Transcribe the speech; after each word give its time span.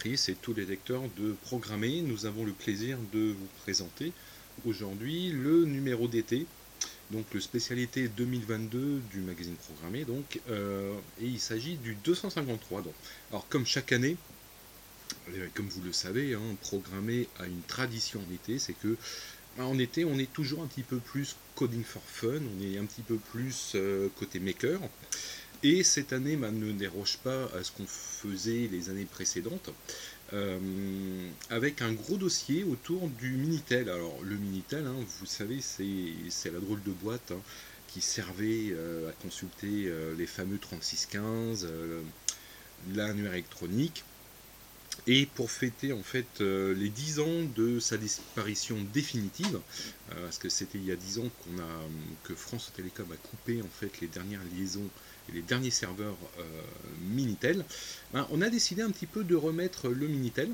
lectrices 0.00 0.30
et 0.30 0.34
tous 0.34 0.54
les 0.54 0.64
lecteurs 0.64 1.02
de 1.18 1.34
Programmer. 1.42 2.00
Nous 2.00 2.24
avons 2.24 2.46
le 2.46 2.52
plaisir 2.52 2.96
de 3.12 3.32
vous 3.32 3.48
présenter 3.62 4.12
aujourd'hui 4.64 5.28
le 5.30 5.66
numéro 5.66 6.08
d'été, 6.08 6.46
donc 7.10 7.26
le 7.34 7.40
spécialité 7.40 8.08
2022 8.08 9.00
du 9.12 9.20
magazine 9.20 9.56
Programmé. 9.56 10.04
Donc, 10.06 10.40
euh, 10.48 10.94
et 11.20 11.26
il 11.26 11.38
s'agit 11.38 11.76
du 11.76 11.96
253. 12.02 12.80
Donc. 12.80 12.94
Alors 13.30 13.46
comme 13.50 13.66
chaque 13.66 13.92
année, 13.92 14.16
euh, 15.34 15.48
comme 15.52 15.68
vous 15.68 15.82
le 15.82 15.92
savez, 15.92 16.32
hein, 16.32 16.56
Programmé 16.62 17.28
a 17.38 17.44
une 17.44 17.62
tradition 17.62 18.20
en 18.20 18.34
été, 18.34 18.58
c'est 18.58 18.72
que 18.72 18.96
bah, 19.58 19.66
en 19.66 19.78
été, 19.78 20.06
on 20.06 20.18
est 20.18 20.32
toujours 20.32 20.62
un 20.62 20.66
petit 20.66 20.82
peu 20.82 20.96
plus 20.96 21.36
coding 21.56 21.84
for 21.84 22.02
fun, 22.06 22.40
on 22.56 22.64
est 22.64 22.78
un 22.78 22.86
petit 22.86 23.02
peu 23.02 23.16
plus 23.16 23.72
euh, 23.74 24.08
côté 24.18 24.40
maker. 24.40 24.80
Et 25.62 25.82
cette 25.84 26.14
année 26.14 26.36
bah, 26.36 26.50
ne 26.50 26.72
déroge 26.72 27.18
pas 27.18 27.44
à 27.54 27.62
ce 27.62 27.70
qu'on 27.72 27.86
faisait 27.86 28.68
les 28.72 28.88
années 28.88 29.04
précédentes, 29.04 29.70
euh, 30.32 30.58
avec 31.50 31.82
un 31.82 31.92
gros 31.92 32.16
dossier 32.16 32.64
autour 32.64 33.08
du 33.08 33.32
Minitel. 33.32 33.90
Alors 33.90 34.22
le 34.22 34.36
Minitel, 34.36 34.86
hein, 34.86 34.96
vous 35.18 35.26
savez, 35.26 35.60
c'est 35.60 36.50
la 36.50 36.60
drôle 36.60 36.82
de 36.82 36.92
boîte 36.92 37.32
hein, 37.32 37.40
qui 37.88 38.00
servait 38.00 38.68
euh, 38.70 39.10
à 39.10 39.12
consulter 39.12 39.84
euh, 39.86 40.14
les 40.16 40.26
fameux 40.26 40.56
3615, 40.58 41.68
l'annuaire 42.94 43.34
électronique. 43.34 44.04
Et 45.06 45.26
pour 45.26 45.50
fêter 45.50 45.92
en 45.92 46.02
fait 46.02 46.40
les 46.40 46.88
10 46.90 47.20
ans 47.20 47.42
de 47.56 47.80
sa 47.80 47.96
disparition 47.96 48.76
définitive, 48.92 49.60
parce 50.10 50.38
que 50.38 50.50
c'était 50.50 50.78
il 50.78 50.84
y 50.84 50.92
a 50.92 50.96
10 50.96 51.20
ans 51.20 51.30
a 51.58 51.62
que 52.24 52.34
France 52.34 52.70
Télécom 52.76 53.10
a 53.10 53.16
coupé 53.16 53.62
en 53.62 53.68
fait 53.68 54.00
les 54.00 54.08
dernières 54.08 54.42
liaisons 54.54 54.88
les 55.34 55.42
derniers 55.42 55.70
serveurs 55.70 56.16
euh, 56.38 56.42
Minitel, 57.02 57.64
ben, 58.12 58.26
on 58.30 58.42
a 58.42 58.48
décidé 58.48 58.82
un 58.82 58.90
petit 58.90 59.06
peu 59.06 59.24
de 59.24 59.34
remettre 59.34 59.88
le 59.88 60.06
Minitel 60.06 60.50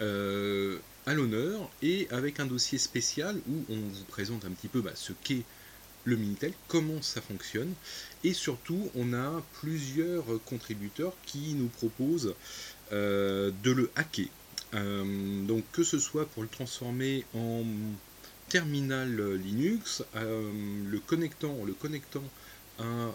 euh, 0.00 0.78
à 1.06 1.14
l'honneur 1.14 1.70
et 1.82 2.08
avec 2.10 2.40
un 2.40 2.46
dossier 2.46 2.78
spécial 2.78 3.36
où 3.48 3.64
on 3.68 3.76
vous 3.76 4.04
présente 4.08 4.44
un 4.44 4.50
petit 4.50 4.68
peu 4.68 4.80
bah, 4.80 4.92
ce 4.94 5.12
qu'est 5.24 5.42
le 6.04 6.16
Minitel, 6.16 6.52
comment 6.68 7.02
ça 7.02 7.20
fonctionne, 7.20 7.74
et 8.24 8.32
surtout 8.32 8.90
on 8.94 9.12
a 9.12 9.42
plusieurs 9.60 10.24
contributeurs 10.46 11.12
qui 11.26 11.52
nous 11.52 11.68
proposent 11.68 12.34
euh, 12.92 13.50
de 13.62 13.70
le 13.70 13.90
hacker. 13.96 14.28
donc 14.72 15.64
que 15.72 15.84
ce 15.84 15.98
soit 15.98 16.26
pour 16.26 16.42
le 16.42 16.48
transformer 16.48 17.26
en 17.34 17.64
terminal 18.48 19.34
Linux, 19.34 20.02
le 20.14 20.98
connectant, 21.00 21.64
le 21.66 21.74
connectant 21.74 22.24
à 22.78 23.14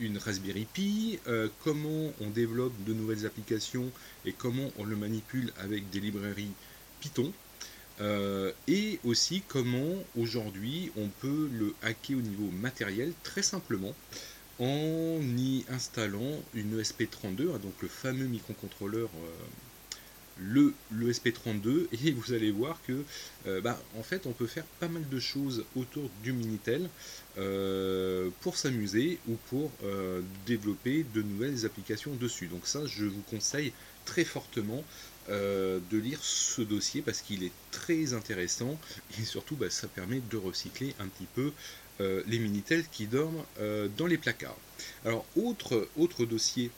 une 0.00 0.18
Raspberry 0.18 0.66
Pi, 0.72 1.18
euh, 1.28 1.48
comment 1.62 2.12
on 2.20 2.30
développe 2.30 2.72
de 2.84 2.92
nouvelles 2.92 3.26
applications 3.26 3.90
et 4.24 4.32
comment 4.32 4.70
on 4.78 4.84
le 4.84 4.96
manipule 4.96 5.52
avec 5.58 5.88
des 5.90 6.00
librairies 6.00 6.52
Python. 7.00 7.32
Euh, 8.00 8.52
et 8.66 8.98
aussi 9.04 9.42
comment 9.46 9.94
aujourd'hui 10.18 10.90
on 10.96 11.08
peut 11.20 11.50
le 11.52 11.74
hacker 11.82 12.16
au 12.16 12.22
niveau 12.22 12.50
matériel 12.50 13.12
très 13.22 13.42
simplement 13.42 13.94
en 14.58 15.20
y 15.36 15.64
installant 15.68 16.42
une 16.54 16.80
ESP32, 16.80 17.58
donc 17.60 17.74
le 17.82 17.88
fameux 17.88 18.26
microcontrôleur 18.26 19.08
euh, 19.08 19.44
le, 20.38 20.74
le 20.90 21.12
SP32 21.12 21.86
et 22.04 22.12
vous 22.12 22.32
allez 22.32 22.50
voir 22.50 22.78
que 22.86 23.04
euh, 23.46 23.60
bah, 23.60 23.80
en 23.98 24.02
fait 24.02 24.26
on 24.26 24.32
peut 24.32 24.46
faire 24.46 24.64
pas 24.78 24.88
mal 24.88 25.08
de 25.08 25.20
choses 25.20 25.64
autour 25.76 26.10
du 26.22 26.32
Minitel 26.32 26.88
euh, 27.38 28.30
pour 28.40 28.56
s'amuser 28.56 29.18
ou 29.28 29.36
pour 29.48 29.70
euh, 29.84 30.22
développer 30.46 31.04
de 31.14 31.22
nouvelles 31.22 31.66
applications 31.66 32.14
dessus. 32.14 32.46
Donc 32.46 32.66
ça 32.66 32.86
je 32.86 33.04
vous 33.04 33.22
conseille 33.30 33.72
très 34.04 34.24
fortement 34.24 34.84
de 35.28 35.96
lire 35.96 36.18
ce 36.22 36.60
dossier 36.60 37.02
parce 37.02 37.20
qu'il 37.20 37.44
est 37.44 37.52
très 37.70 38.14
intéressant 38.14 38.76
et 39.20 39.24
surtout 39.24 39.54
bah, 39.54 39.70
ça 39.70 39.86
permet 39.86 40.20
de 40.28 40.36
recycler 40.36 40.96
un 40.98 41.06
petit 41.06 41.28
peu 41.36 41.52
les 42.00 42.38
Minitel 42.40 42.82
qui 42.90 43.06
dorment 43.06 43.44
dans 43.96 44.06
les 44.06 44.18
placards. 44.18 44.56
Alors 45.04 45.24
autre, 45.36 45.86
autre 45.96 46.24
dossier 46.24 46.72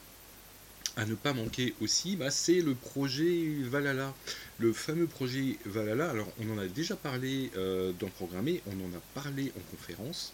à 0.96 1.06
ne 1.06 1.14
pas 1.14 1.32
manquer 1.32 1.74
aussi, 1.80 2.16
bah, 2.16 2.30
c'est 2.30 2.60
le 2.60 2.74
projet 2.74 3.46
Valhalla. 3.62 4.14
Le 4.58 4.72
fameux 4.72 5.06
projet 5.06 5.56
Valhalla, 5.64 6.10
alors 6.10 6.30
on 6.40 6.52
en 6.52 6.58
a 6.58 6.66
déjà 6.66 6.96
parlé 6.96 7.50
euh, 7.56 7.92
dans 7.98 8.08
Programmé, 8.08 8.62
on 8.66 8.72
en 8.72 8.96
a 8.96 9.00
parlé 9.14 9.52
en 9.56 9.76
conférence, 9.76 10.32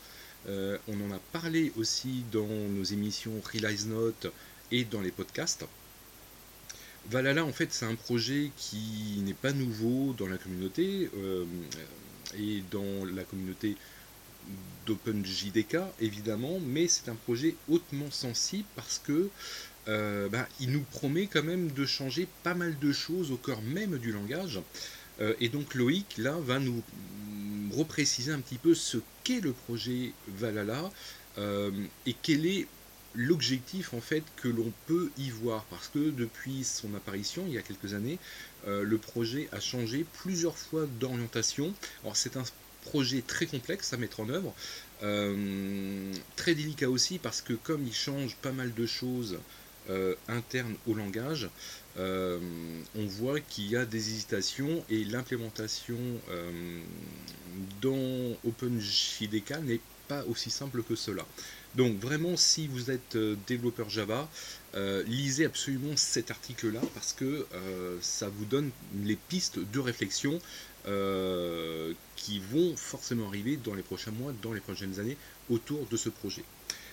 euh, 0.49 0.77
on 0.89 1.01
en 1.09 1.15
a 1.15 1.19
parlé 1.33 1.73
aussi 1.77 2.25
dans 2.33 2.47
nos 2.47 2.85
émissions 2.85 3.41
Realize 3.53 3.87
Note 3.87 4.33
et 4.71 4.85
dans 4.85 5.01
les 5.01 5.13
podcasts. 5.13 5.65
Valhalla, 7.11 7.45
en 7.45 7.53
fait, 7.53 7.73
c'est 7.73 7.87
un 7.87 7.95
projet 7.95 8.51
qui 8.57 9.23
n'est 9.23 9.35
pas 9.35 9.53
nouveau 9.53 10.15
dans 10.19 10.27
la 10.27 10.37
communauté 10.37 11.09
euh, 11.17 11.45
et 12.37 12.63
dans 12.71 13.07
la 13.07 13.25
communauté 13.25 13.77
d'OpenJDK, 14.87 15.79
évidemment, 16.01 16.59
mais 16.61 16.89
c'est 16.89 17.09
un 17.09 17.15
projet 17.15 17.55
hautement 17.71 18.11
sensible 18.11 18.69
parce 18.77 18.99
que 18.99 19.31
euh, 19.89 20.29
bah, 20.29 20.47
il 20.61 20.71
nous 20.71 20.83
promet 20.83 21.27
quand 21.27 21.43
même 21.43 21.71
de 21.73 21.87
changer 21.87 22.29
pas 22.43 22.55
mal 22.55 22.79
de 22.79 22.93
choses 22.93 23.31
au 23.33 23.37
cœur 23.37 23.63
même 23.63 23.99
du 23.99 24.13
langage. 24.13 24.61
Euh, 25.21 25.35
et 25.41 25.49
donc 25.49 25.75
Loïc, 25.75 26.19
là, 26.19 26.37
va 26.39 26.59
nous 26.59 26.83
repréciser 27.73 28.33
un 28.33 28.41
petit 28.41 28.59
peu 28.59 28.75
ce 28.75 28.99
qu'est 29.25 29.41
le 29.41 29.53
projet 29.53 30.13
Valhalla 30.29 30.91
euh, 31.39 31.71
et 32.07 32.15
quel 32.23 32.47
est 32.47 32.67
l'objectif 33.15 33.95
en 33.95 34.01
fait 34.01 34.23
que 34.37 34.49
l'on 34.49 34.73
peut 34.87 35.11
y 35.17 35.31
voir. 35.31 35.65
Parce 35.71 35.89
que 35.89 36.11
depuis 36.11 36.65
son 36.65 36.95
apparition, 36.95 37.45
il 37.47 37.55
y 37.55 37.59
a 37.59 37.63
quelques 37.63 37.95
années, 37.95 38.19
le 38.67 38.99
projet 38.99 39.49
a 39.53 39.61
changé 39.61 40.05
plusieurs 40.23 40.59
fois 40.59 40.87
d'orientation. 41.01 41.73
Alors 42.03 42.17
c'est 42.17 42.37
un 42.37 42.45
projet 42.83 43.23
très 43.27 43.47
complexe 43.47 43.95
à 43.95 43.97
mettre 43.97 44.21
en 44.21 44.29
œuvre, 44.29 44.55
très 46.37 46.55
délicat 46.55 46.91
aussi 46.91 47.19
parce 47.19 47.41
que 47.41 47.55
comme 47.55 47.87
il 47.87 47.95
change 47.95 48.37
pas 48.37 48.53
mal 48.53 48.75
de 48.75 48.87
choses 48.87 49.39
euh, 49.91 50.15
interne 50.29 50.75
au 50.87 50.95
langage, 50.95 51.49
euh, 51.97 52.39
on 52.95 53.07
voit 53.07 53.41
qu'il 53.41 53.69
y 53.69 53.77
a 53.77 53.87
des 53.87 54.11
hésitations 54.11 54.85
et 54.91 55.05
l'implémentation 55.05 55.97
euh, 56.31 56.81
dans 57.81 58.37
OpenJDK 58.45 59.63
n'est 59.63 59.81
pas 60.07 60.25
aussi 60.27 60.51
simple 60.51 60.83
que 60.83 60.95
cela. 60.95 61.25
Donc 61.75 61.99
vraiment, 61.99 62.37
si 62.37 62.67
vous 62.67 62.91
êtes 62.91 63.17
développeur 63.47 63.89
Java, 63.91 64.29
lisez 65.07 65.45
absolument 65.45 65.97
cet 65.97 66.31
article-là 66.31 66.81
parce 66.95 67.13
que 67.13 67.47
ça 68.01 68.29
vous 68.31 68.47
donne 68.47 68.71
les 69.05 69.17
pistes 69.17 69.59
de 69.59 69.79
réflexion 69.79 70.41
qui 72.17 72.41
vont 72.51 72.75
forcément 72.75 73.29
arriver 73.29 73.59
dans 73.59 73.75
les 73.75 73.83
prochains 73.83 74.13
mois, 74.13 74.33
dans 74.43 74.55
les 74.55 74.61
prochaines 74.61 74.99
années 74.99 75.19
autour 75.51 75.87
de 75.87 75.97
ce 75.99 76.09
projet. 76.09 76.43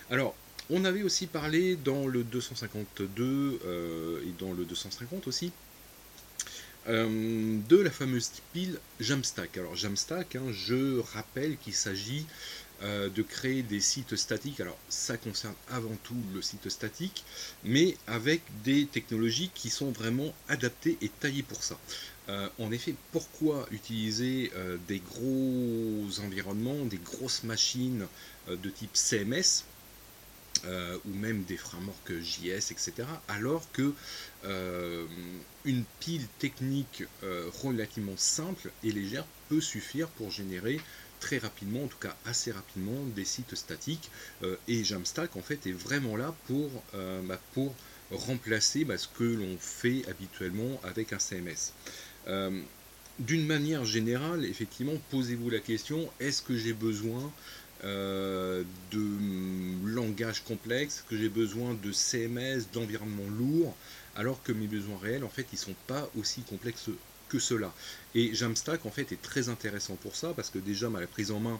Alors, 0.10 0.36
on 0.70 0.86
avait 0.86 1.04
aussi 1.04 1.28
parlé 1.28 1.76
dans 1.76 2.08
le 2.08 2.24
252 2.24 3.60
euh, 3.66 4.22
et 4.24 4.34
dans 4.40 4.54
le 4.54 4.66
250 4.66 5.28
aussi 5.28 5.52
euh, 6.88 7.60
de 7.68 7.78
la 7.78 7.92
fameuse 7.92 8.32
pile 8.54 8.80
Jamstack. 9.00 9.58
Alors 9.58 9.76
Jamstack, 9.76 10.36
hein, 10.36 10.52
je 10.52 11.00
rappelle 11.00 11.58
qu'il 11.58 11.74
s'agit 11.74 12.26
euh, 12.84 13.10
de 13.10 13.22
créer 13.24 13.64
des 13.64 13.80
sites 13.80 14.16
statiques. 14.16 14.60
Alors 14.60 14.78
ça 14.90 15.18
concerne 15.18 15.56
avant 15.70 15.96
tout 16.04 16.18
le 16.34 16.42
site 16.42 16.70
statique, 16.70 17.24
mais 17.64 17.98
avec 18.08 18.42
des 18.64 18.86
technologies 18.86 19.52
qui 19.54 19.70
sont 19.70 19.92
vraiment 19.92 20.34
adaptées 20.48 20.98
et 21.02 21.10
taillées 21.10 21.44
pour 21.44 21.64
ça. 21.64 21.78
en 22.58 22.72
effet, 22.72 22.96
pourquoi 23.12 23.68
utiliser 23.72 24.52
des 24.88 25.00
gros 25.00 26.08
environnements, 26.26 26.86
des 26.86 26.98
grosses 26.98 27.44
machines 27.44 28.08
de 28.48 28.70
type 28.72 28.96
CMS 28.96 29.64
euh, 30.66 30.98
ou 31.06 31.14
même 31.14 31.44
des 31.44 31.58
frameworks 31.58 32.20
JS, 32.20 32.72
etc. 32.72 32.94
Alors 33.28 33.72
que 33.72 33.94
euh, 34.46 35.06
une 35.64 35.84
pile 36.00 36.28
technique 36.40 37.04
euh, 37.24 37.50
relativement 37.64 38.18
simple 38.18 38.72
et 38.84 38.92
légère 38.92 39.26
peut 39.50 39.62
suffire 39.62 40.08
pour 40.10 40.32
générer 40.32 40.80
très 41.20 41.38
rapidement, 41.38 41.84
en 41.84 41.88
tout 41.88 41.98
cas 41.98 42.16
assez 42.26 42.52
rapidement, 42.52 43.04
des 43.16 43.26
sites 43.26 43.56
statiques. 43.56 44.12
et 44.68 44.84
Jamstack 44.84 45.36
en 45.36 45.42
fait 45.42 45.66
est 45.66 45.72
vraiment 45.72 46.18
là 46.18 46.36
pour, 46.46 46.70
bah, 47.24 47.40
pour 47.54 47.74
remplacer 48.12 48.84
bah, 48.84 48.98
ce 48.98 49.08
que 49.08 49.24
l'on 49.24 49.58
fait 49.58 50.04
habituellement 50.08 50.80
avec 50.84 51.14
un 51.14 51.20
CMS. 51.20 51.74
D'une 53.18 53.46
manière 53.46 53.86
générale, 53.86 54.44
effectivement, 54.44 54.98
posez-vous 55.10 55.50
la 55.50 55.60
question, 55.60 56.10
est-ce 56.20 56.42
que 56.42 56.58
j'ai 56.58 56.74
besoin 56.74 57.32
euh, 57.84 58.64
de 58.92 59.86
langage 59.86 60.44
complexe, 60.44 61.04
que 61.10 61.18
j'ai 61.18 61.30
besoin 61.30 61.74
de 61.74 61.92
CMS, 61.92 62.68
d'environnement 62.74 63.28
lourd, 63.38 63.76
alors 64.16 64.42
que 64.44 64.52
mes 64.52 64.68
besoins 64.68 64.98
réels, 64.98 65.24
en 65.24 65.30
fait, 65.30 65.48
ils 65.52 65.58
sont 65.58 65.76
pas 65.88 66.10
aussi 66.16 66.42
complexes 66.44 66.90
que 67.28 67.40
cela. 67.40 67.74
Et 68.14 68.34
Jamstack, 68.34 68.86
en 68.86 68.92
fait, 68.92 69.12
est 69.12 69.22
très 69.22 69.50
intéressant 69.50 69.96
pour 69.96 70.16
ça, 70.16 70.34
parce 70.36 70.50
que 70.50 70.60
déjà, 70.60 70.90
la 70.90 71.08
prise 71.08 71.32
en 71.32 71.40
main 71.40 71.60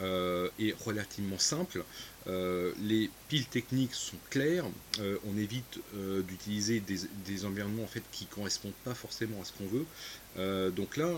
est 0.00 0.74
relativement 0.84 1.38
simple. 1.38 1.84
les 2.26 3.10
piles 3.28 3.46
techniques 3.46 3.94
sont 3.94 4.16
claires. 4.30 4.64
on 5.00 5.36
évite 5.36 5.80
d'utiliser 6.26 6.80
des, 6.80 7.44
environnements 7.44 7.84
en 7.84 7.88
fait 7.88 8.02
qui 8.12 8.26
correspondent 8.26 8.80
pas 8.84 8.94
forcément 8.94 9.40
à 9.40 9.44
ce 9.44 9.52
qu'on 9.52 9.66
veut. 9.66 10.70
donc 10.72 10.96
là, 10.96 11.10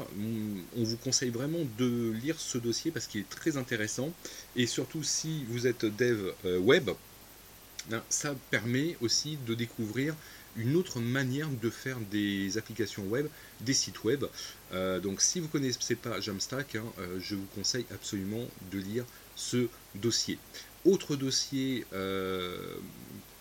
on, 0.77 0.83
vous 0.83 0.97
conseille 0.97 1.31
vraiment 1.31 1.67
de 1.79 2.13
lire 2.23 2.39
ce 2.39 2.59
dossier 2.59 2.91
parce 2.91 3.07
qu'il 3.07 3.21
est 3.21 3.29
très 3.29 3.57
intéressant. 3.57 4.13
Et 4.57 4.67
surtout 4.67 5.03
si 5.03 5.45
vous 5.49 5.67
êtes 5.67 5.85
dev 5.85 6.33
web, 6.45 6.91
ben, 7.89 8.03
ça 8.09 8.35
permet 8.51 8.97
aussi 9.01 9.39
de 9.47 9.55
découvrir 9.55 10.15
une 10.57 10.77
autre 10.77 11.01
manière 11.01 11.49
de 11.49 11.71
faire 11.71 11.99
des 12.11 12.59
applications 12.59 13.05
web, 13.05 13.27
des 13.61 13.75
sites 13.75 14.05
web. 14.05 14.25
Euh, 14.73 15.01
donc 15.01 15.21
si 15.21 15.41
vous 15.41 15.47
ne 15.47 15.51
connaissez 15.51 15.95
pas 15.95 16.21
Jamstack, 16.21 16.77
hein, 16.77 16.85
euh, 16.99 17.19
je 17.21 17.35
vous 17.35 17.47
conseille 17.55 17.87
absolument 17.93 18.47
de 18.71 18.79
lire 18.79 19.05
ce 19.37 19.69
dossier. 19.95 20.39
Autre 20.85 21.17
dossier 21.17 21.87
euh, 21.93 22.75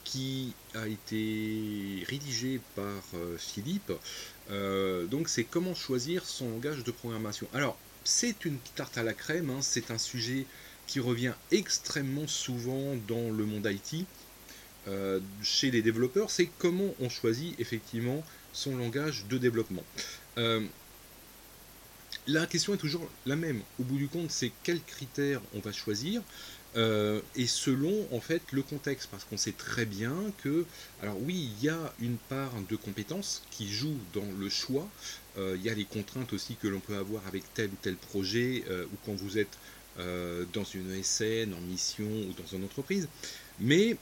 qui 0.03 0.53
a 0.75 0.87
été 0.87 2.03
rédigé 2.07 2.59
par 2.75 3.03
Philippe, 3.37 3.91
donc 5.11 5.29
c'est 5.29 5.43
comment 5.43 5.75
choisir 5.75 6.25
son 6.25 6.49
langage 6.49 6.83
de 6.83 6.91
programmation. 6.91 7.47
Alors 7.53 7.77
c'est 8.03 8.43
une 8.45 8.57
tarte 8.75 8.97
à 8.97 9.03
la 9.03 9.13
crème, 9.13 9.51
hein, 9.51 9.59
c'est 9.61 9.91
un 9.91 9.99
sujet 9.99 10.47
qui 10.87 10.99
revient 10.99 11.33
extrêmement 11.51 12.25
souvent 12.25 12.95
dans 13.07 13.29
le 13.29 13.45
monde 13.45 13.69
IT. 13.71 14.07
Euh, 14.87 15.19
chez 15.43 15.71
les 15.71 15.81
développeurs, 15.81 16.31
c'est 16.31 16.49
comment 16.57 16.93
on 16.99 17.09
choisit 17.09 17.59
effectivement 17.59 18.23
son 18.53 18.77
langage 18.77 19.25
de 19.29 19.37
développement. 19.37 19.83
Euh, 20.37 20.65
la 22.27 22.45
question 22.45 22.73
est 22.73 22.77
toujours 22.77 23.07
la 23.25 23.35
même. 23.35 23.61
Au 23.79 23.83
bout 23.83 23.97
du 23.97 24.07
compte, 24.07 24.31
c'est 24.31 24.51
quels 24.63 24.81
critères 24.81 25.41
on 25.53 25.59
va 25.59 25.71
choisir. 25.71 26.21
Euh, 26.75 27.19
et 27.35 27.47
selon 27.47 28.07
en 28.11 28.19
fait 28.19 28.43
le 28.51 28.61
contexte, 28.61 29.09
parce 29.09 29.23
qu'on 29.23 29.37
sait 29.37 29.53
très 29.53 29.85
bien 29.85 30.13
que, 30.43 30.65
alors 31.01 31.17
oui, 31.21 31.51
il 31.57 31.63
y 31.63 31.69
a 31.69 31.93
une 31.99 32.17
part 32.17 32.53
de 32.69 32.75
compétences 32.75 33.41
qui 33.49 33.67
joue 33.67 33.97
dans 34.13 34.27
le 34.39 34.49
choix. 34.49 34.87
il 35.37 35.61
y 35.61 35.69
a 35.69 35.73
les 35.73 35.85
contraintes 35.85 36.33
aussi 36.33 36.55
que 36.55 36.67
l'on 36.67 36.81
peut 36.81 36.97
avoir 36.97 37.25
avec 37.25 37.43
tel 37.53 37.69
ou 37.69 37.77
tel 37.81 37.95
projet, 37.95 38.65
ou 38.91 38.97
quand 39.05 39.13
vous 39.13 39.37
êtes 39.37 39.57
dans 40.53 40.65
une 40.65 40.91
ESN, 40.91 41.53
en 41.53 41.61
mission 41.61 42.05
ou 42.05 42.33
dans 42.33 42.57
une 42.57 42.65
entreprise. 42.65 43.07
Mais 43.59 43.97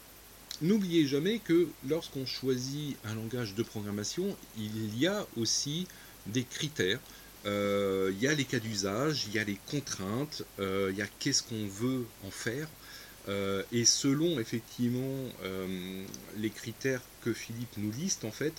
N'oubliez 0.62 1.06
jamais 1.06 1.38
que 1.38 1.68
lorsqu'on 1.88 2.26
choisit 2.26 2.98
un 3.06 3.14
langage 3.14 3.54
de 3.54 3.62
programmation, 3.62 4.36
il 4.58 4.98
y 4.98 5.06
a 5.06 5.28
aussi 5.36 5.88
des 6.26 6.44
critères. 6.44 7.00
Euh, 7.46 8.12
il 8.12 8.20
y 8.20 8.28
a 8.28 8.34
les 8.34 8.44
cas 8.44 8.58
d'usage, 8.58 9.26
il 9.28 9.36
y 9.36 9.40
a 9.40 9.44
les 9.44 9.60
contraintes, 9.70 10.44
euh, 10.60 10.90
il 10.92 10.98
y 10.98 11.04
a 11.04 11.08
qu'est-ce 11.20 11.44
qu'on 11.44 11.68
veut 11.68 12.06
en 12.26 12.32
faire. 12.32 12.68
Euh, 13.30 13.62
et 13.72 13.86
selon 13.86 14.40
effectivement 14.40 15.30
les 16.38 16.50
critères 16.50 17.02
que 17.22 17.34
Philippe 17.34 17.78
nous 17.78 17.92
liste, 17.92 18.26
en 18.26 18.32
fait, 18.32 18.54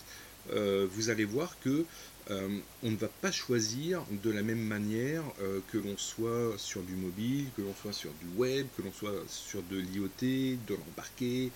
vous 0.52 1.10
allez 1.10 1.24
voir 1.24 1.58
que 1.60 1.84
on 2.30 2.90
ne 2.90 2.96
va 2.96 3.08
pas 3.08 3.32
choisir 3.32 4.04
de 4.22 4.30
la 4.30 4.42
même 4.42 4.60
manière 4.60 5.24
que 5.72 5.78
l'on 5.78 5.96
soit 5.96 6.54
sur 6.58 6.82
du 6.82 6.94
mobile, 6.94 7.46
que 7.56 7.62
l'on 7.62 7.74
soit 7.74 7.92
sur 7.92 8.10
du 8.12 8.26
web, 8.36 8.66
que 8.76 8.82
l'on 8.82 8.92
soit 8.92 9.24
sur 9.26 9.62
de 9.64 9.78
l'IoT, 9.78 10.58
de 10.66 10.74
l'embarqué, 10.74 11.50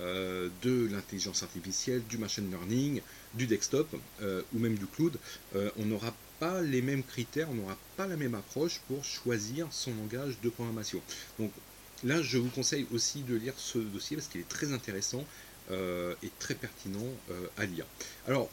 euh, 0.00 0.48
de 0.62 0.88
l'intelligence 0.92 1.42
artificielle, 1.42 2.02
du 2.08 2.18
machine 2.18 2.50
learning, 2.50 3.00
du 3.34 3.46
desktop 3.46 3.88
euh, 4.20 4.42
ou 4.54 4.58
même 4.58 4.74
du 4.74 4.86
cloud, 4.86 5.18
euh, 5.54 5.70
on 5.78 5.86
n'aura 5.86 6.14
pas 6.38 6.60
les 6.60 6.82
mêmes 6.82 7.02
critères, 7.02 7.48
on 7.50 7.54
n'aura 7.54 7.78
pas 7.96 8.06
la 8.06 8.16
même 8.16 8.34
approche 8.34 8.80
pour 8.88 9.04
choisir 9.04 9.68
son 9.70 9.94
langage 9.94 10.36
de 10.42 10.50
programmation. 10.50 11.00
Donc 11.38 11.50
là, 12.04 12.20
je 12.20 12.36
vous 12.36 12.50
conseille 12.50 12.86
aussi 12.92 13.22
de 13.22 13.36
lire 13.36 13.54
ce 13.56 13.78
dossier 13.78 14.16
parce 14.16 14.28
qu'il 14.28 14.42
est 14.42 14.48
très 14.48 14.72
intéressant 14.72 15.24
et 15.70 16.30
très 16.38 16.54
pertinent 16.54 17.10
à 17.56 17.66
lire. 17.66 17.86
Alors, 18.28 18.48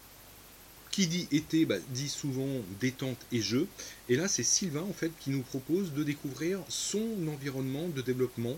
qui 0.94 1.08
dit 1.08 1.28
été 1.32 1.66
bah, 1.66 1.80
dit 1.90 2.08
souvent 2.08 2.62
détente 2.80 3.18
et 3.32 3.42
jeu. 3.42 3.68
Et 4.10 4.16
là, 4.16 4.28
c'est 4.28 4.44
Sylvain 4.44 4.84
en 4.84 4.94
fait 4.94 5.12
qui 5.20 5.32
nous 5.32 5.42
propose 5.42 5.92
de 5.94 6.04
découvrir 6.04 6.60
son 6.70 7.28
environnement 7.28 7.88
de 7.88 8.02
développement 8.02 8.58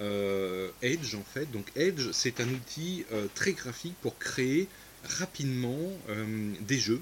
euh, 0.00 0.70
Edge 0.82 1.14
en 1.14 1.22
fait. 1.22 1.50
Donc 1.50 1.66
Edge, 1.76 2.10
c'est 2.12 2.40
un 2.40 2.48
outil 2.48 3.04
euh, 3.12 3.26
très 3.34 3.52
graphique 3.52 3.94
pour 4.00 4.18
créer 4.18 4.68
rapidement 5.04 5.92
euh, 6.08 6.52
des 6.60 6.78
jeux. 6.78 7.00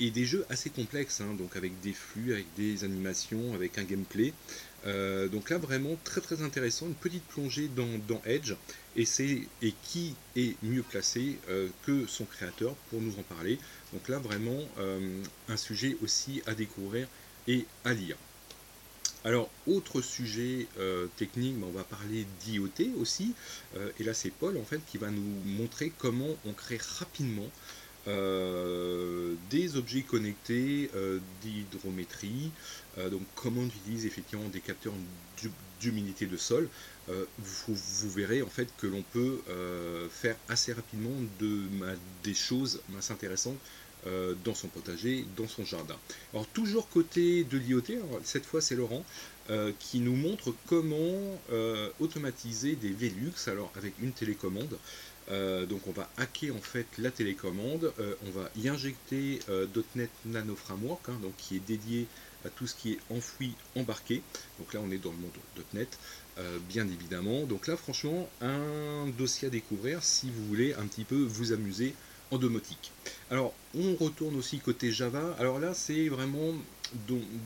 et 0.00 0.10
des 0.10 0.24
jeux 0.24 0.46
assez 0.48 0.70
complexes, 0.70 1.20
hein, 1.20 1.34
donc 1.36 1.56
avec 1.56 1.78
des 1.82 1.92
flux, 1.92 2.32
avec 2.32 2.46
des 2.56 2.84
animations, 2.84 3.54
avec 3.54 3.76
un 3.76 3.84
gameplay. 3.84 4.32
donc 5.30 5.50
là 5.50 5.58
vraiment 5.58 5.94
très 6.04 6.22
très 6.22 6.40
intéressant, 6.40 6.86
une 6.86 6.94
petite 6.94 7.24
plongée 7.24 7.68
dans, 7.68 8.22
Edge, 8.24 8.54
et, 8.96 9.04
et 9.60 9.74
qui 9.82 10.14
est 10.36 10.56
mieux 10.62 10.82
placé 10.82 11.36
que 11.84 12.06
son 12.06 12.24
créateur 12.24 12.74
pour 12.88 13.02
nous 13.02 13.14
en 13.18 13.22
parler. 13.34 13.58
Donc 13.92 14.08
là 14.08 14.18
vraiment 14.18 14.60
un 15.48 15.56
sujet 15.58 15.98
aussi 16.02 16.42
à 16.46 16.54
découvrir 16.54 17.06
et 17.46 17.66
à 17.84 17.92
lire. 17.92 18.16
Alors, 19.26 19.48
autre 19.66 20.02
sujet 20.02 20.66
euh, 20.78 21.06
technique, 21.16 21.56
on 21.62 21.70
va 21.70 21.82
parler 21.82 22.26
d'IoT 22.44 22.94
aussi. 23.00 23.34
Euh, 23.74 23.90
et 23.98 24.04
là, 24.04 24.12
c'est 24.12 24.30
Paul 24.30 24.58
en 24.58 24.64
fait 24.64 24.80
qui 24.86 24.98
va 24.98 25.10
nous 25.10 25.40
montrer 25.46 25.90
comment 25.98 26.36
on 26.44 26.52
crée 26.52 26.78
rapidement 26.98 27.48
euh, 28.06 29.34
des 29.48 29.76
objets 29.76 30.02
connectés 30.02 30.90
d'hydrométrie. 31.40 32.50
donc, 33.10 33.22
comment 33.34 33.62
on 33.62 33.66
utilise 33.66 34.04
effectivement 34.04 34.46
des 34.50 34.60
capteurs 34.60 34.92
d'humidité 35.80 36.26
de 36.26 36.36
sol. 36.36 36.68
Vous, 37.38 38.10
verrez 38.10 38.42
en 38.42 38.48
fait 38.48 38.68
que 38.76 38.86
l'on 38.86 39.02
peut 39.14 39.40
faire 40.10 40.36
assez 40.50 40.74
rapidement 40.74 41.16
des 42.22 42.34
choses 42.34 42.82
assez 42.98 43.12
intéressantes 43.12 43.58
euh, 44.06 44.34
dans 44.44 44.54
son 44.54 44.68
potager, 44.68 45.24
dans 45.34 45.48
son 45.48 45.64
jardin. 45.64 45.96
Alors 46.34 46.46
toujours 46.48 46.90
côté 46.90 47.42
de 47.44 47.56
l'IoT, 47.56 47.84
cette 48.22 48.44
fois 48.44 48.60
c'est 48.60 48.74
Laurent 48.74 49.02
euh, 49.48 49.72
qui 49.78 50.00
nous 50.00 50.14
montre 50.14 50.54
comment 50.66 51.40
euh, 51.50 51.88
automatiser 52.00 52.76
des 52.76 52.90
Velux 52.90 53.32
alors 53.46 53.72
avec 53.76 53.94
une 54.02 54.12
télécommande. 54.12 54.76
donc 55.70 55.86
on 55.86 55.92
va 55.92 56.10
hacker 56.18 56.54
en 56.54 56.60
fait 56.60 56.86
la 56.98 57.10
télécommande, 57.10 57.94
on 58.26 58.30
va 58.38 58.50
y 58.56 58.68
injecter 58.68 59.40
.NET 59.94 60.10
Nano 60.26 60.54
Framework, 60.54 61.08
hein, 61.08 61.18
donc 61.22 61.34
qui 61.38 61.56
est 61.56 61.66
dédié 61.66 62.06
à 62.44 62.50
tout 62.50 62.66
ce 62.66 62.74
qui 62.74 62.92
est 62.92 62.98
enfoui 63.08 63.54
embarqué. 63.74 64.20
Donc 64.58 64.74
là 64.74 64.80
on 64.84 64.90
est 64.90 64.98
dans 64.98 65.12
le 65.12 65.16
monde 65.16 65.64
.NET. 65.72 65.98
bien 66.68 66.86
évidemment. 66.86 67.44
Donc 67.46 67.68
là, 67.68 67.76
franchement, 67.78 68.28
un 68.42 69.06
dossier 69.16 69.48
à 69.48 69.50
découvrir 69.50 70.04
si 70.04 70.30
vous 70.30 70.44
voulez 70.46 70.74
un 70.74 70.86
petit 70.86 71.04
peu 71.04 71.22
vous 71.22 71.54
amuser 71.54 71.94
en 72.34 72.38
domotique. 72.38 72.92
Alors, 73.30 73.54
on 73.74 73.94
retourne 73.94 74.36
aussi 74.36 74.58
côté 74.58 74.92
Java. 74.92 75.34
Alors 75.38 75.58
là, 75.58 75.72
c'est 75.74 76.08
vraiment 76.08 76.52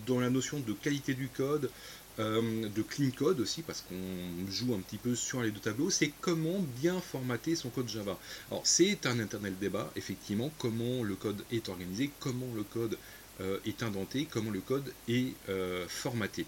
dans, 0.07 0.21
la 0.21 0.31
notion 0.31 0.61
de 0.61 0.73
qualité 0.73 1.15
du 1.15 1.29
code, 1.29 1.71
euh, 2.19 2.69
de 2.69 2.83
clean 2.83 3.11
code 3.17 3.41
aussi, 3.41 3.63
parce 3.63 3.83
qu'on 3.83 4.51
joue 4.51 4.75
un 4.75 4.81
petit 4.81 4.97
peu 4.97 5.15
sur 5.15 5.43
les 5.43 5.51
deux 5.51 5.61
tableaux, 5.61 5.91
c'est 5.91 6.13
comment 6.21 6.59
bien 6.81 7.01
formater 7.01 7.55
son 7.55 7.69
code 7.71 7.89
Java. 7.89 8.19
Alors, 8.51 8.67
c'est 8.67 9.07
un 9.07 9.19
éternel 9.19 9.55
débat, 9.61 9.91
effectivement, 9.97 10.51
comment 10.59 11.03
le 11.03 11.15
code 11.15 11.45
est 11.53 11.69
organisé, 11.69 12.11
comment 12.19 12.53
le 12.57 12.65
code 12.65 12.99
euh, 13.41 13.59
est 13.67 13.85
indenté, 13.85 14.27
comment 14.29 14.51
le 14.51 14.61
code 14.61 14.93
est 15.07 15.33
euh, 15.49 15.87
formaté. 15.89 16.45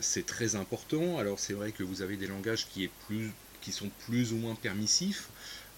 c'est 0.00 0.26
très 0.26 0.56
important. 0.56 1.18
Alors, 1.18 1.38
c'est 1.38 1.52
vrai 1.52 1.72
que 1.72 1.82
vous 1.82 2.02
avez 2.02 2.16
des 2.16 2.26
langages 2.26 2.66
qui, 2.68 2.84
est 2.84 2.90
plus, 3.06 3.30
qui 3.60 3.72
sont 3.72 3.90
plus 4.06 4.32
ou 4.32 4.36
moins 4.36 4.54
permissifs. 4.54 5.28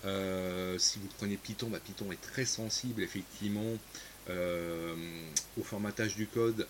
Euh, 0.06 0.78
si 0.78 0.98
vous 0.98 1.08
prenez 1.18 1.36
Python, 1.36 1.68
bah, 1.68 1.80
Python 1.84 2.10
est 2.12 2.20
très 2.20 2.44
sensible 2.44 3.02
effectivement 3.02 3.78
euh, 4.30 4.94
au 5.58 5.62
formatage 5.62 6.16
du 6.16 6.26
code, 6.26 6.66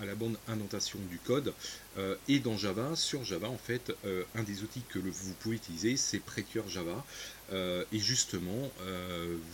à, 0.00 0.04
la 0.04 0.14
bonne 0.14 0.36
indentation 0.48 0.98
du 1.10 1.18
code. 1.18 1.52
Euh, 1.96 2.16
et 2.28 2.40
dans 2.40 2.56
Java, 2.56 2.96
sur 2.96 3.24
Java, 3.24 3.48
en 3.48 3.58
fait, 3.58 3.92
un 4.34 4.42
des 4.42 4.62
outils 4.62 4.82
que 4.88 4.98
vous 4.98 5.34
pouvez 5.34 5.56
utiliser, 5.56 5.96
c'est 5.96 6.18
Precure 6.18 6.68
Java. 6.68 7.04
et 7.52 7.98
justement, 7.98 8.70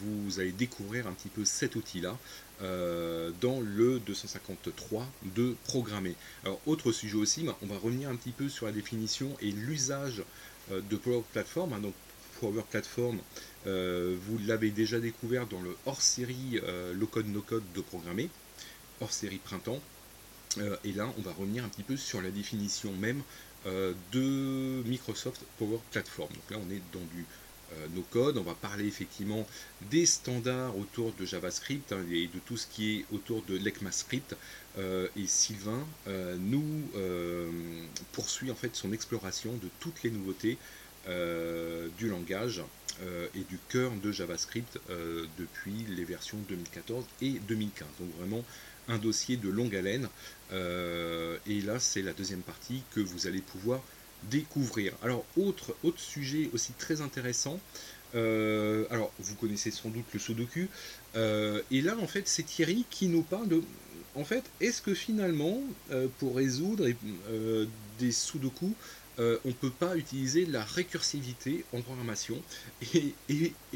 vous 0.01 0.41
allez 0.41 0.53
découvrir 0.53 1.07
un 1.07 1.13
petit 1.13 1.29
peu 1.29 1.45
cet 1.45 1.77
outil-là 1.77 2.17
dans 2.61 3.61
le 3.61 3.99
253 4.01 5.07
de 5.37 5.55
programmer. 5.65 6.15
Alors, 6.45 6.61
autre 6.67 6.91
sujet 6.91 7.17
aussi, 7.17 7.43
bah, 7.43 7.59
on 7.63 7.67
va 7.67 7.77
revenir 7.77 8.09
un 8.09 8.17
petit 8.17 8.33
peu 8.33 8.49
sur 8.49 8.65
la 8.65 8.73
définition 8.73 9.37
et 9.43 9.51
l'usage 9.51 10.23
de 10.71 10.97
Power 10.97 11.23
Platform. 11.33 11.75
Hein, 11.75 11.81
donc, 11.81 11.95
Power 12.41 12.63
Platform, 12.71 13.19
euh, 13.67 14.17
vous 14.27 14.39
l'avez 14.47 14.71
déjà 14.71 14.99
découvert 14.99 15.47
dans 15.47 15.61
le 15.61 15.77
hors-série 15.85 16.59
euh, 16.65 16.95
Low 16.95 17.07
Code 17.07 17.29
No 17.29 17.43
Code 17.43 17.63
de 17.75 17.81
programmer, 17.83 18.31
hors-série 19.01 19.39
printemps. 19.39 19.81
Euh, 20.59 20.77
et 20.85 20.93
là, 20.93 21.13
on 21.19 21.23
va 21.23 21.33
revenir 21.33 21.65
un 21.65 21.69
petit 21.69 21.83
peu 21.83 21.97
sur 21.97 22.21
la 22.21 22.31
définition 22.31 22.93
même 22.95 23.23
de 23.67 24.83
Microsoft 24.87 25.43
Power 25.59 25.81
Platform. 25.91 26.31
Donc 26.33 26.51
là, 26.51 26.57
on 26.67 26.71
est 26.73 26.81
dans 26.95 27.05
du 27.15 27.27
nos 27.95 28.01
codes. 28.01 28.39
On 28.39 28.43
va 28.43 28.55
parler 28.55 28.87
effectivement 28.87 29.47
des 29.91 30.07
standards 30.07 30.77
autour 30.79 31.13
de 31.13 31.27
JavaScript 31.27 31.93
hein, 31.93 32.03
et 32.11 32.27
de 32.27 32.39
tout 32.47 32.57
ce 32.57 32.67
qui 32.67 32.97
est 32.97 33.05
autour 33.13 33.43
de 33.43 33.59
l'ECMAScript. 33.59 34.35
et 34.79 35.27
Sylvain 35.27 35.87
nous 36.39 36.89
poursuit 38.13 38.51
en 38.51 38.55
fait 38.55 38.75
son 38.75 38.95
exploration 38.95 39.53
de 39.53 39.69
toutes 39.79 40.03
les 40.05 40.11
nouveautés 40.11 40.57
du 41.07 42.09
langage 42.09 42.63
et 43.35 43.45
du 43.49 43.59
cœur 43.69 43.91
de 44.03 44.13
JavaScript 44.13 44.79
depuis 45.39 45.87
les 45.89 46.05
versions 46.05 46.39
2014 46.49 47.05
et 47.23 47.41
2015. 47.49 47.87
Donc 47.99 48.09
vraiment 48.19 48.45
un 48.91 48.99
dossier 48.99 49.37
de 49.37 49.49
longue 49.49 49.75
haleine. 49.75 50.09
Euh, 50.53 51.39
et 51.47 51.61
là, 51.61 51.79
c'est 51.79 52.03
la 52.03 52.13
deuxième 52.13 52.43
partie 52.43 52.83
que 52.95 53.01
vous 53.01 53.27
allez 53.27 53.41
pouvoir 53.41 53.81
découvrir. 54.25 54.93
Alors, 55.03 55.25
autre, 55.37 55.75
autre 55.83 56.01
sujet 56.01 56.51
aussi 56.53 56.73
très 56.73 57.01
intéressant. 57.01 57.59
Euh, 58.15 58.85
alors, 58.91 59.13
vous 59.21 59.37
connaissez 59.37 59.71
sans 59.71 59.89
doute 59.89 60.05
le 60.13 60.19
Sudoku. 60.19 60.67
Euh, 61.17 61.63
et 61.71 61.81
là, 61.81 61.97
en 61.99 62.07
fait, 62.07 62.29
c'est 62.29 62.43
Thierry 62.43 62.85
qui 62.91 63.07
nous 63.07 63.23
parle 63.23 63.49
de. 63.49 63.63
En 64.17 64.25
fait, 64.25 64.43
est-ce 64.61 64.83
que 64.83 64.93
finalement, 64.93 65.63
pour 66.19 66.35
résoudre 66.35 66.89
des 68.01 68.11
Sudoku, 68.11 68.75
euh, 69.21 69.39
on 69.45 69.49
ne 69.49 69.55
peut 69.55 69.71
pas 69.71 69.97
utiliser 69.97 70.47
la 70.47 70.65
récursivité 70.65 71.65
en 71.73 71.83
programmation. 71.83 72.41
Et, 72.95 73.15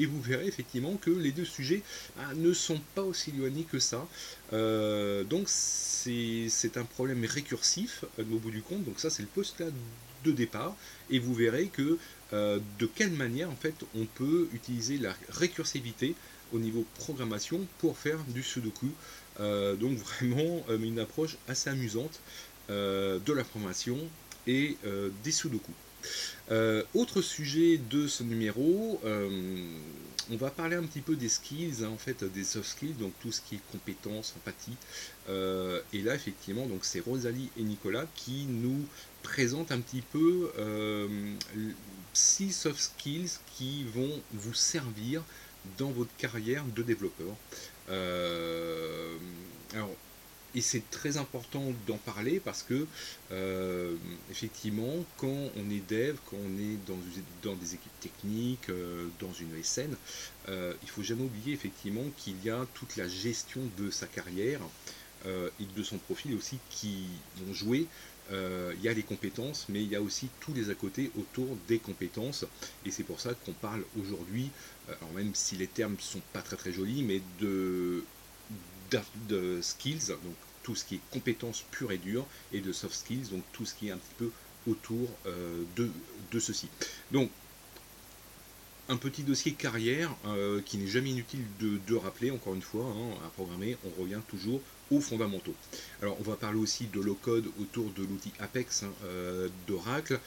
vous 0.07 0.21
verrez 0.23 0.47
effectivement 0.47 0.97
que 0.97 1.11
les 1.11 1.33
deux 1.33 1.45
sujets 1.45 1.83
ah, 2.19 2.35
ne 2.35 2.53
sont 2.53 2.81
pas 2.95 3.03
aussi 3.03 3.31
éloignés 3.31 3.65
que 3.65 3.79
ça. 3.79 4.07
Euh, 4.53 5.23
donc 5.25 5.49
c'est 5.49 6.77
un 6.77 6.85
problème 6.85 7.25
récursif 7.25 8.05
euh, 8.19 8.23
au 8.33 8.39
bout 8.39 8.51
du 8.51 8.63
compte. 8.63 8.85
Donc 8.85 9.01
ça 9.01 9.11
c'est 9.11 9.23
le 9.23 9.29
postulat 9.29 9.71
de 10.25 10.33
départ. 10.33 10.75
Et 11.11 11.19
vous 11.19 11.35
verrez 11.35 11.67
que 11.67 11.99
de 12.33 12.87
quelle 12.87 13.13
manière 13.13 13.49
en 13.49 13.55
fait 13.55 13.75
on 13.95 14.07
peut 14.07 14.49
utiliser 14.53 14.99
la 14.99 15.15
récursivité 15.29 16.17
au 16.53 16.59
niveau 16.59 16.85
programmation 16.99 17.65
pour 17.79 17.97
faire 17.97 18.19
du 18.27 18.43
sudoku. 18.43 18.91
donc 19.39 19.99
vraiment 19.99 20.65
une 20.69 20.99
approche 20.99 21.37
assez 21.47 21.71
amusante 21.71 22.21
de 22.69 23.33
la 23.33 23.45
formation 23.45 23.99
et 24.47 24.77
euh, 24.85 25.11
des 25.23 25.33
sudoku. 25.33 25.73
Euh, 26.51 26.83
autre 26.95 27.23
sujet 27.23 27.79
de 27.79 28.07
ce 28.07 28.23
numéro, 28.23 29.01
euh, 29.05 29.67
on 30.31 30.37
va 30.37 30.51
parler 30.51 30.77
un 30.77 30.85
petit 30.85 31.01
peu 31.01 31.17
des 31.17 31.31
skills, 31.31 31.83
hein, 31.83 31.89
en 31.89 31.97
fait, 31.97 32.25
des 32.25 32.45
soft 32.45 32.69
skills, 32.69 32.95
donc 32.95 33.13
tout 33.21 33.33
ce 33.33 33.41
qui 33.41 33.57
est 33.57 33.61
compétences, 33.73 34.35
empathie. 34.37 34.77
et 35.29 36.03
là, 36.03 36.15
effectivement, 36.15 36.67
donc 36.67 36.85
c'est 36.85 37.01
Rosalie 37.01 37.51
et 37.59 37.63
Nicolas 37.63 38.07
qui 38.15 38.47
nous 38.49 38.87
présentent 39.23 39.73
un 39.73 39.81
petit 39.81 40.03
peu 40.03 40.51
six 42.13 42.53
soft 42.53 42.81
skills 42.81 43.39
qui 43.57 43.85
vont 43.95 44.21
vous 44.33 44.55
servir 44.55 45.23
dans 45.79 45.91
votre 45.91 46.15
carrière 46.17 46.65
de 46.65 46.83
développeur. 46.83 47.35
alors, 49.75 49.91
et 50.55 50.61
c'est 50.61 50.89
très 50.91 51.17
important 51.17 51.73
d'en 51.87 51.97
parler 51.97 52.41
parce 52.41 52.63
que, 52.63 52.87
euh, 53.33 53.97
effectivement, 54.31 55.05
quand 55.17 55.51
on 55.57 55.71
est 55.71 55.83
dev, 55.89 56.17
quand 56.27 56.37
on 56.37 56.59
est 56.59 56.79
dans, 56.87 56.99
dans 57.43 57.57
des 57.57 57.75
équipes 57.75 58.01
techniques, 58.01 58.71
euh, 58.71 59.09
dans 59.21 59.33
une 59.33 59.63
SN, 59.63 59.97
euh, 60.49 60.73
il 60.83 60.89
faut 60.89 61.03
jamais 61.03 61.25
oublier 61.25 61.53
effectivement 61.53 62.05
qu'il 62.17 62.43
y 62.45 62.51
a 62.51 62.67
toute 62.75 62.97
la 62.97 63.09
gestion 63.09 63.61
de 63.79 63.91
sa 63.91 64.07
carrière 64.07 64.61
et 65.59 65.65
de 65.75 65.83
son 65.83 65.97
profil 65.97 66.35
aussi 66.35 66.59
qui 66.69 67.07
vont 67.39 67.55
jouer. 67.55 67.87
il 68.31 68.83
y 68.83 68.89
a 68.89 68.93
les 68.93 69.03
compétences, 69.03 69.65
mais 69.71 69.83
il 69.83 69.89
y 69.89 69.97
a 69.97 70.03
aussi 70.03 70.29
tous 70.39 70.53
les 70.53 70.69
à 70.69 70.75
côté 70.75 71.11
autour 71.19 71.57
des 71.67 71.79
compétences. 71.79 72.45
Et 72.85 72.91
c'est 72.91 73.05
pour 73.05 73.21
ça 73.21 73.33
qu'on 73.33 73.55
parle 73.55 73.85
aujourd'hui, 73.99 74.51
alors 74.87 75.11
même 75.15 75.35
si 75.35 75.57
les 75.57 75.67
termes 75.67 75.95
ne 75.95 76.03
sont 76.03 76.21
pas 76.35 76.43
très 76.43 76.57
très 76.57 76.75
jolis, 76.75 77.03
mais 77.03 77.23
de 77.41 78.05
de 79.29 79.61
skills, 79.63 80.09
donc 80.09 80.35
tout 80.63 80.75
ce 80.75 80.85
qui 80.85 80.97
est 80.97 81.01
compétences 81.11 81.65
pures 81.71 81.93
et 81.93 81.99
dures, 81.99 82.27
et 82.53 82.61
de 82.61 82.73
soft 82.73 82.95
skills, 82.95 83.29
donc 83.31 83.43
tout 83.53 83.65
ce 83.65 83.75
qui 83.75 83.89
est 83.89 83.91
un 83.93 83.99
petit 83.99 84.15
peu 84.19 84.31
autour 84.67 85.09
euh, 85.27 85.63
de, 85.77 86.41
ceci. 86.41 86.69
Donc, 87.13 87.31
un 88.89 88.97
petit 88.97 89.23
dossier 89.23 89.53
carrière 89.53 90.15
euh, 90.27 90.61
qui 90.63 90.79
n'est 90.79 90.89
jamais 90.89 91.11
inutile 91.11 91.41
de, 91.61 91.95
rappeler, 91.95 92.31
encore 92.31 92.55
une 92.55 92.63
fois, 92.63 92.85
hein, 92.85 93.15
à 93.25 93.29
programmer, 93.31 93.77
on 93.85 94.03
revient 94.03 94.21
toujours 94.29 94.61
aux 94.91 95.01
fondamentaux. 95.01 95.55
Alors, 96.03 96.17
on 96.21 96.23
va 96.23 96.37
parler 96.37 96.59
aussi 96.59 96.87
de 96.87 97.01
low-code 97.01 97.47
autour 97.61 97.91
de 97.93 98.03
l'outil 98.03 98.33
Apex 98.41 98.83
hein, 98.83 98.93
euh, 99.05 99.49
d'Oracle. 99.67 100.19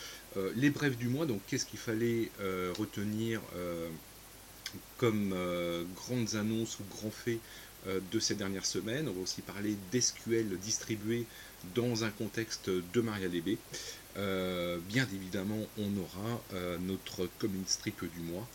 les 0.55 0.69
brefs 0.69 0.97
du 0.97 1.07
mois, 1.07 1.25
donc 1.25 1.41
qu'est-ce 1.47 1.65
qu'il 1.65 1.79
fallait 1.79 2.31
retenir 2.77 3.41
comme 4.97 5.35
grandes 5.95 6.35
annonces 6.35 6.79
ou 6.79 6.83
grands 6.95 7.11
faits 7.11 7.39
euh, 7.87 7.99
de 8.11 8.19
ces 8.19 8.35
dernières 8.35 8.65
semaines. 8.65 9.07
On 9.07 9.13
va 9.13 9.21
aussi 9.21 9.41
parler 9.41 9.75
d'SQL 9.91 10.57
distribué 10.57 11.25
dans 11.75 12.03
un 12.03 12.09
contexte 12.09 12.69
de 12.69 13.01
MariaDB. 13.01 13.57
Euh, 14.17 14.79
bien 14.89 15.07
évidemment, 15.13 15.59
on 15.77 15.97
aura 15.97 16.41
euh, 16.53 16.77
notre 16.79 17.29
commune 17.39 17.65
strip 17.67 18.01
du 18.01 18.19
mois 18.21 18.47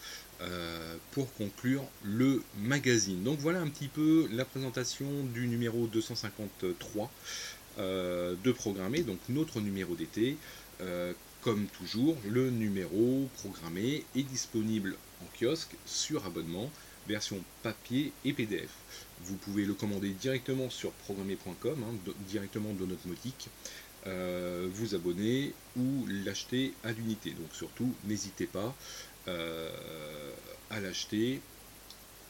pour 1.12 1.32
conclure 1.34 1.84
le 2.02 2.42
magazine. 2.58 3.22
Donc 3.22 3.38
voilà 3.38 3.60
un 3.60 3.68
petit 3.68 3.86
peu 3.86 4.28
la 4.32 4.44
présentation 4.44 5.06
du 5.32 5.46
numéro 5.46 5.86
253 5.86 7.08
de 7.78 8.50
programmé, 8.50 9.02
donc 9.02 9.20
notre 9.28 9.60
numéro 9.60 9.94
d'été. 9.94 10.36
Comme 11.42 11.66
toujours, 11.66 12.16
le 12.28 12.50
numéro 12.50 13.28
programmé 13.38 14.04
est 14.14 14.22
disponible 14.22 14.96
en 15.20 15.26
kiosque 15.38 15.74
sur 15.84 16.24
abonnement, 16.24 16.70
version 17.08 17.42
papier 17.64 18.12
et 18.24 18.32
PDF. 18.32 18.70
Vous 19.24 19.36
pouvez 19.36 19.64
le 19.64 19.74
commander 19.74 20.10
directement 20.10 20.70
sur 20.70 20.92
programmer.com, 20.92 21.84
hein, 21.84 22.12
directement 22.28 22.72
de 22.74 22.86
notre 22.86 23.08
motique, 23.08 23.48
euh, 24.06 24.68
vous 24.72 24.94
abonner 24.94 25.52
ou 25.76 26.06
l'acheter 26.24 26.74
à 26.84 26.92
l'unité. 26.92 27.30
Donc 27.30 27.52
surtout, 27.52 27.92
n'hésitez 28.04 28.46
pas 28.46 28.74
euh, 29.26 29.68
à 30.70 30.78
l'acheter 30.78 31.40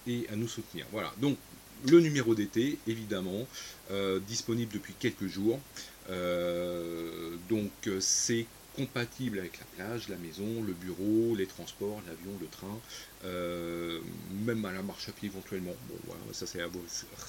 et 0.06 0.26
à 0.30 0.36
nous 0.36 0.48
soutenir. 0.48 0.86
Voilà, 0.90 1.12
donc 1.18 1.36
le 1.86 2.00
numéro 2.00 2.34
d'été, 2.34 2.78
évidemment, 2.86 3.46
euh, 3.90 4.20
disponible 4.20 4.72
depuis 4.72 4.94
quelques 4.98 5.26
jours. 5.26 5.60
donc 7.48 7.70
c'est 8.00 8.46
compatible 8.76 9.38
avec 9.38 9.58
la 9.58 9.64
plage, 9.76 10.08
la 10.08 10.16
maison, 10.16 10.62
le 10.62 10.72
bureau, 10.72 11.34
les 11.36 11.46
transports, 11.46 12.00
l'avion, 12.06 12.38
le 12.40 12.46
train, 12.46 12.80
euh, 13.24 14.00
même 14.44 14.64
à 14.64 14.72
la 14.72 14.82
marche 14.82 15.08
à 15.08 15.12
pied 15.12 15.28
éventuellement. 15.28 15.74
Bon, 15.88 16.14
ça 16.32 16.46
c'est 16.46 16.60
à 16.60 16.66
vos 16.66 16.84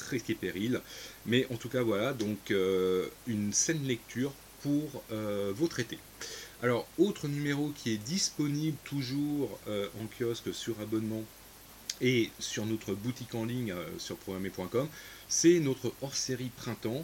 risques 0.10 0.30
et 0.30 0.36
périls. 0.36 0.82
Mais 1.26 1.48
en 1.52 1.58
tout 1.58 1.70
cas, 1.70 1.82
voilà, 1.82 2.14
donc 2.14 2.52
euh, 2.52 3.08
une 3.28 3.54
saine 3.54 3.84
lecture 3.84 4.34
pour 4.62 5.04
euh, 5.12 5.52
vos 5.56 5.68
traités. 5.68 6.00
Alors, 6.62 6.88
autre 6.98 7.28
numéro 7.28 7.72
qui 7.72 7.92
est 7.92 7.98
disponible 7.98 8.78
toujours 8.86 9.60
en 9.68 10.08
kiosque 10.08 10.54
sur 10.54 10.80
abonnement 10.80 11.24
et 12.04 12.30
sur 12.38 12.66
notre 12.68 12.94
boutique 12.94 13.34
en 13.34 13.46
ligne 13.46 13.74
sur 13.98 14.18
programmé.com, 14.18 14.88
c'est 15.28 15.60
notre 15.60 15.92
hors-série 16.04 16.52
printemps. 16.56 17.04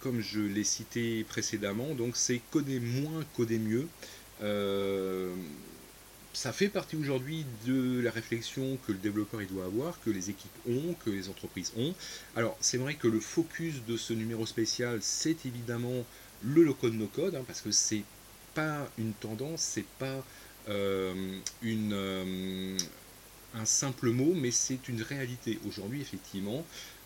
comme 0.00 0.20
je 0.20 0.40
l'ai 0.40 0.64
cité 0.64 1.24
précédemment, 1.24 1.94
donc 1.94 2.16
c'est 2.16 2.40
coder 2.50 2.78
moins, 2.78 3.24
coder 3.34 3.58
mieux 3.58 3.88
ça 6.32 6.52
fait 6.52 6.68
partie 6.68 6.96
aujourd'hui 6.96 7.44
de 7.66 8.00
la 8.00 8.10
réflexion 8.10 8.78
que 8.86 8.92
le 8.92 8.98
développeur 8.98 9.42
il 9.42 9.48
doit 9.48 9.66
avoir, 9.66 10.00
que 10.00 10.10
les 10.10 10.30
équipes 10.30 10.50
ont, 10.66 10.94
que 11.04 11.10
les 11.10 11.28
entreprises 11.28 11.72
ont. 11.76 11.94
Alors 12.36 12.56
c'est 12.60 12.78
vrai 12.78 12.94
que 12.94 13.08
le 13.08 13.20
focus 13.20 13.84
de 13.86 13.96
ce 13.96 14.12
numéro 14.12 14.46
spécial, 14.46 14.98
c'est 15.02 15.44
évidemment 15.46 16.04
le 16.42 16.64
low-code 16.64 16.94
no-code, 16.94 17.34
hein, 17.34 17.44
parce 17.46 17.60
que 17.60 17.70
c'est 17.70 18.04
pas 18.54 18.88
une 18.98 19.12
tendance, 19.12 19.60
c'est 19.60 19.86
pas 19.98 20.24
euh, 20.68 21.38
une, 21.62 21.92
euh, 21.92 22.78
un 23.54 23.64
simple 23.64 24.10
mot, 24.10 24.32
mais 24.34 24.50
c'est 24.50 24.88
une 24.88 25.02
réalité. 25.02 25.58
Aujourd'hui, 25.66 26.00
effectivement, 26.00 26.64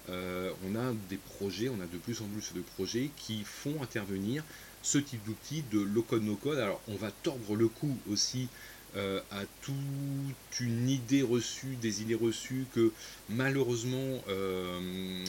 euh, 0.08 0.50
on 0.64 0.76
a 0.76 0.92
des 1.08 1.16
projets, 1.16 1.68
on 1.68 1.80
a 1.80 1.86
de 1.86 1.98
plus 1.98 2.20
en 2.20 2.26
plus 2.26 2.52
de 2.54 2.60
projets 2.60 3.10
qui 3.16 3.42
font 3.44 3.82
intervenir 3.82 4.44
ce 4.82 4.98
type 4.98 5.24
d'outils 5.24 5.64
de 5.72 5.80
low-code 5.80 6.22
no-code. 6.22 6.58
Alors 6.58 6.80
on 6.88 6.94
va 6.94 7.10
tordre 7.10 7.56
le 7.56 7.66
cou 7.68 7.96
aussi 8.10 8.48
euh, 8.96 9.20
à 9.32 9.42
toute 9.62 10.60
une 10.60 10.88
idée 10.88 11.22
reçue, 11.22 11.76
des 11.80 12.02
idées 12.02 12.14
reçues 12.14 12.66
que 12.72 12.92
malheureusement 13.28 14.22
euh, 14.28 15.24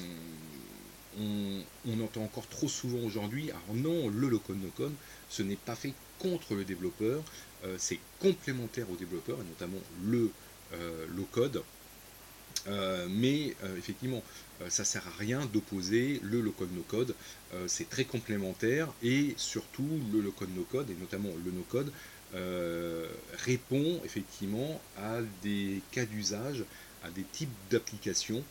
on, 1.19 1.99
entend 2.03 2.23
encore 2.23 2.47
trop 2.47 2.67
souvent 2.67 2.99
aujourd'hui. 2.99 3.49
Alors 3.49 3.73
non, 3.73 4.09
le 4.09 4.27
low-code 4.27 4.61
no-code, 4.61 4.93
ce 5.29 5.41
n'est 5.41 5.55
pas 5.55 5.75
fait 5.75 5.93
contre 6.19 6.53
le 6.53 6.63
développeur, 6.63 7.23
c'est 7.77 7.99
complémentaire 8.19 8.89
au 8.89 8.95
développeur, 8.95 9.37
et 9.39 9.43
notamment 9.43 9.79
le 10.03 10.31
low-code. 11.09 11.63
mais 13.09 13.55
effectivement, 13.77 14.23
ça 14.69 14.83
sert 14.83 15.05
à 15.07 15.11
rien 15.19 15.45
d'opposer 15.45 16.19
le 16.23 16.41
low-code 16.41 16.73
no-code. 16.73 17.15
c'est 17.67 17.89
très 17.89 18.05
complémentaire 18.05 18.91
et 19.03 19.33
surtout 19.37 19.87
le 20.13 20.21
low-code 20.21 20.55
no-code 20.55 20.89
et 20.89 20.95
notamment 20.95 21.29
le 21.45 21.51
no-code 21.51 21.91
répond 23.45 24.01
effectivement 24.03 24.81
à 24.97 25.21
des 25.43 25.81
cas 25.91 26.05
d'usage, 26.05 26.63
à 27.03 27.09
des 27.11 27.23
types 27.23 27.53
d'applications 27.69 28.43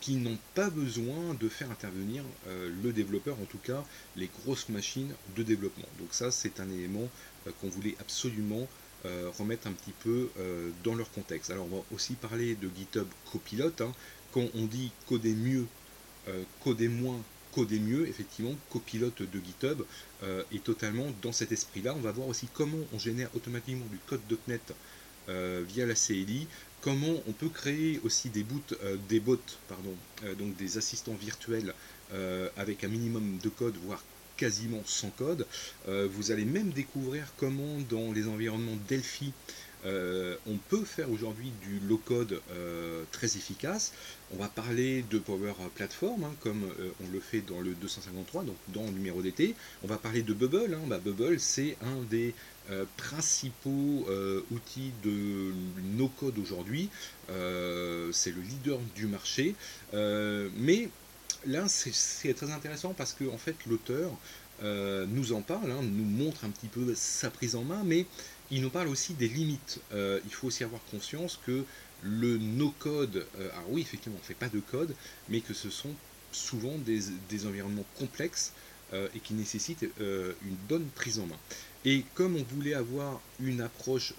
qui 0.00 0.16
n'ont 0.16 0.38
pas 0.54 0.70
besoin 0.70 1.34
de 1.40 1.48
faire 1.48 1.70
intervenir 1.70 2.22
le 2.46 2.92
développeur, 2.92 3.36
en 3.40 3.46
tout 3.46 3.58
cas 3.58 3.84
les 4.14 4.28
grosses 4.28 4.68
machines 4.68 5.12
de 5.36 5.42
développement. 5.42 5.88
Donc 5.98 6.08
ça, 6.12 6.30
c'est 6.30 6.60
un 6.60 6.70
élément 6.70 7.08
qu'on 7.60 7.68
voulait 7.68 7.96
absolument 8.00 8.68
remettre 9.38 9.66
un 9.66 9.72
petit 9.72 9.92
peu 9.92 10.28
dans 10.84 10.94
leur 10.94 11.10
contexte. 11.12 11.50
Alors 11.50 11.66
on 11.70 11.76
va 11.76 11.82
aussi 11.94 12.14
parler 12.14 12.54
de 12.54 12.68
GitHub 12.76 13.06
Copilot. 13.32 13.72
Hein. 13.80 13.92
Quand 14.32 14.46
on 14.54 14.64
dit 14.64 14.90
coder 15.08 15.34
mieux, 15.34 15.66
coder 16.62 16.88
moins, 16.88 17.20
coder 17.56 17.78
mieux, 17.78 18.06
effectivement, 18.06 18.54
copilote 18.70 19.22
de 19.22 19.40
GitHub 19.40 19.82
euh, 20.22 20.42
est 20.52 20.62
totalement 20.62 21.06
dans 21.22 21.32
cet 21.32 21.52
esprit-là. 21.52 21.94
On 21.96 22.00
va 22.00 22.12
voir 22.12 22.28
aussi 22.28 22.48
comment 22.52 22.84
on 22.92 22.98
génère 22.98 23.30
automatiquement 23.34 23.86
du 23.86 23.98
code 24.06 24.20
.NET 24.46 24.74
euh, 25.30 25.64
via 25.66 25.86
la 25.86 25.94
CLI, 25.94 26.46
comment 26.82 27.22
on 27.26 27.32
peut 27.32 27.48
créer 27.48 27.98
aussi 28.04 28.28
des, 28.28 28.42
boots, 28.42 28.74
euh, 28.84 28.96
des 29.08 29.20
bots, 29.20 29.40
pardon, 29.68 29.94
donc 30.38 30.54
des 30.56 30.76
assistants 30.76 31.14
virtuels 31.14 31.74
avec 32.56 32.84
un 32.84 32.88
minimum 32.88 33.38
de 33.42 33.48
code, 33.48 33.74
voire 33.84 34.04
quasiment 34.36 34.82
sans 34.84 35.10
code. 35.10 35.46
vous 35.86 36.30
allez 36.30 36.44
même 36.44 36.70
découvrir 36.70 37.26
comment 37.36 37.78
dans 37.88 38.12
les 38.12 38.26
environnements 38.28 38.78
Delphi, 38.88 39.32
euh, 39.86 40.36
on 40.46 40.56
peut 40.56 40.84
faire 40.84 41.10
aujourd'hui 41.10 41.52
du 41.62 41.78
low-code 41.86 42.40
euh, 42.50 43.04
très 43.12 43.26
efficace. 43.26 43.92
On 44.34 44.36
va 44.36 44.48
parler 44.48 45.04
de 45.10 45.18
Power 45.18 45.52
Platform, 45.74 46.24
hein, 46.24 46.34
comme 46.40 46.64
euh, 46.80 46.88
on 47.04 47.12
le 47.12 47.20
fait 47.20 47.40
dans 47.40 47.60
le 47.60 47.74
253, 47.74 48.44
donc 48.44 48.56
dans 48.68 48.84
le 48.84 48.90
numéro 48.90 49.22
d'été. 49.22 49.54
On 49.84 49.86
va 49.86 49.96
parler 49.96 50.22
de 50.22 50.34
Bubble. 50.34 50.74
Hein. 50.74 50.86
Bah, 50.88 50.98
Bubble, 50.98 51.38
c'est 51.38 51.76
un 51.82 52.02
des 52.10 52.34
principaux 52.96 54.08
outils 54.50 54.90
de 55.04 55.52
no-code 55.96 56.36
aujourd'hui. 56.36 56.88
c'est 57.28 58.32
le 58.32 58.42
leader 58.42 58.80
du 58.96 59.06
marché. 59.06 59.54
mais 59.92 60.88
là, 61.46 61.66
c'est 61.68 62.34
très 62.34 62.50
intéressant 62.50 62.94
parce 62.94 63.12
que 63.12 63.24
en 63.28 63.38
fait, 63.38 63.56
l'auteur 63.66 64.10
nous 64.62 65.32
en 65.32 65.42
parle, 65.42 65.70
hein, 65.70 65.82
nous 65.82 66.04
montre 66.04 66.44
un 66.44 66.50
petit 66.50 66.68
peu 66.68 66.94
sa 66.94 67.30
prise 67.30 67.56
en 67.56 67.64
main, 67.64 67.82
mais 67.84 68.06
il 68.50 68.62
nous 68.62 68.70
parle 68.70 68.88
aussi 68.88 69.14
des 69.14 69.28
limites. 69.28 69.80
Euh, 69.92 70.20
il 70.24 70.32
faut 70.32 70.46
aussi 70.46 70.64
avoir 70.64 70.80
conscience 70.90 71.38
que 71.46 71.64
le 72.02 72.38
no-code, 72.38 73.26
euh, 73.38 73.50
alors 73.52 73.70
oui, 73.70 73.80
effectivement, 73.80 74.16
on 74.18 74.22
ne 74.22 74.26
fait 74.26 74.34
pas 74.34 74.48
de 74.48 74.60
code, 74.60 74.94
mais 75.28 75.40
que 75.40 75.54
ce 75.54 75.70
sont 75.70 75.90
souvent 76.32 76.76
des, 76.78 77.46
environnements 77.46 77.86
complexes 77.98 78.52
euh, 78.92 79.08
et 79.14 79.20
qui 79.20 79.34
nécessitent 79.34 79.86
une 80.00 80.56
bonne 80.68 80.86
prise 80.94 81.18
en 81.18 81.26
main. 81.26 81.38
Et 81.84 82.04
comme 82.14 82.36
on 82.36 82.42
voulait 82.54 82.74
avoir 82.74 83.20
une 83.40 83.60
approche 83.60 84.14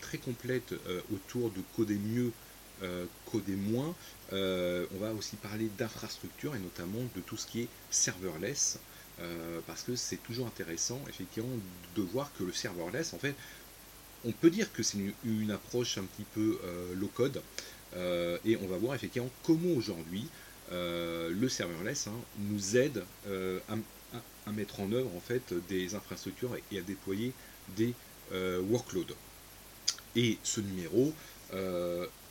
très 0.00 0.18
complète 0.18 0.72
autour 1.12 1.50
de 1.50 1.60
coder 1.74 1.96
mieux, 1.96 2.30
coder 3.30 3.56
moins, 3.56 3.94
on 4.32 4.98
va 5.00 5.12
aussi 5.12 5.36
parler 5.36 5.68
d'infrastructure 5.78 6.54
et 6.54 6.58
notamment 6.58 7.00
de 7.16 7.20
tout 7.20 7.36
ce 7.36 7.46
qui 7.46 7.62
est 7.62 7.68
serverless. 7.90 8.78
parce 9.66 9.82
que 9.82 9.96
c'est 9.96 10.22
toujours 10.22 10.46
intéressant 10.46 11.00
effectivement 11.08 11.56
de 11.96 12.02
voir 12.02 12.30
que 12.38 12.44
le 12.44 12.52
serverless 12.52 13.14
en 13.14 13.18
fait 13.18 13.34
on 14.24 14.32
peut 14.32 14.50
dire 14.50 14.72
que 14.72 14.82
c'est 14.82 14.98
une, 15.24 15.50
approche 15.50 15.98
un 15.98 16.04
petit 16.04 16.24
peu 16.34 16.58
euh, 16.64 16.94
low 16.96 17.08
code 17.08 17.40
euh, 17.96 18.38
et 18.44 18.56
on 18.56 18.66
va 18.66 18.76
voir 18.76 18.94
effectivement 18.94 19.30
comment 19.44 19.70
aujourd'hui 19.76 20.26
euh, 20.72 21.30
le 21.30 21.48
serverless 21.48 22.08
hein, 22.08 22.20
nous 22.38 22.76
aide 22.76 23.02
à, 23.68 24.52
mettre 24.52 24.80
en 24.80 24.90
œuvre 24.92 25.14
en 25.14 25.20
fait 25.20 25.52
des 25.68 25.94
infrastructures 25.94 26.56
et 26.72 26.78
à 26.78 26.80
déployer 26.80 27.32
des 27.76 27.92
workloads. 28.32 29.14
Et 30.16 30.38
ce 30.42 30.62
numéro 30.62 31.12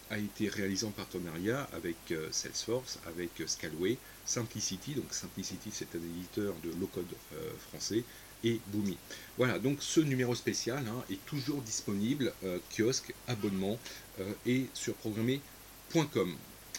a 0.10 0.18
été 0.18 0.48
réalisé 0.50 0.86
en 0.86 0.92
partenariat 0.92 1.68
avec 1.74 1.98
Salesforce, 2.32 3.00
avec 3.08 3.30
Scalway, 3.46 3.98
Simplicity. 4.26 4.94
Donc 4.94 5.12
Simplicity, 5.12 5.70
c'est 5.72 5.96
un 5.96 6.00
éditeur 6.00 6.54
de 6.64 6.70
low-code 6.80 7.06
français 7.70 8.04
et 8.44 8.60
Boomi. 8.68 8.98
Voilà, 9.38 9.60
donc 9.60 9.78
ce 9.82 10.00
numéro 10.00 10.36
spécial 10.36 10.84
hein, 10.88 11.04
est 11.12 11.24
toujours 11.26 11.62
disponible, 11.62 12.34
euh, 12.44 12.60
kiosque, 12.76 13.14
abonnement 13.28 13.78
euh, 14.20 14.32
et 14.46 14.66
sur 14.74 14.94
programmé.com. 14.96 16.36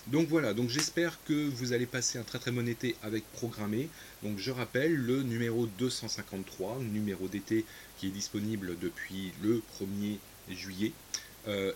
Donc 0.06 0.28
voilà, 0.28 0.54
donc 0.54 0.70
j'espère 0.70 1.18
que 1.24 1.48
vous 1.50 1.72
allez 1.72 1.86
passer 1.86 2.18
un 2.18 2.22
très 2.22 2.38
très 2.38 2.50
bon 2.50 2.66
été 2.66 2.96
avec 3.02 3.24
Programmé. 3.32 3.88
Donc 4.22 4.38
je 4.38 4.50
rappelle 4.50 4.94
le 4.94 5.22
numéro 5.22 5.66
253, 5.66 6.78
numéro 6.78 7.28
d'été 7.28 7.64
qui 7.98 8.06
est 8.06 8.10
disponible 8.10 8.78
depuis 8.80 9.32
le 9.42 9.60
1er 9.78 10.18
juillet, 10.50 10.92
euh, 10.92 11.27